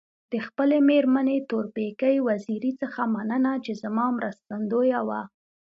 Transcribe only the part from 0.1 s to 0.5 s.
د